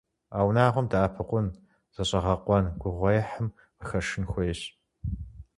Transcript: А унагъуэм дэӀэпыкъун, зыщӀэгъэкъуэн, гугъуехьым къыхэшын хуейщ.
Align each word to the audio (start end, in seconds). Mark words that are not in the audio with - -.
А 0.35 0.39
унагъуэм 0.47 0.87
дэӀэпыкъун, 0.91 1.47
зыщӀэгъэкъуэн, 1.93 2.65
гугъуехьым 2.81 3.47
къыхэшын 3.77 4.23
хуейщ. 4.31 4.61